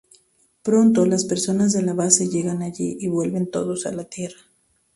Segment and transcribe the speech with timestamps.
[0.63, 4.39] Pronto, las personas de la base llegan allí, y vuelven todos a la Tierra.